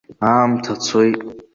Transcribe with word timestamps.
Аамҭа 0.31 0.73
цоит. 0.83 1.19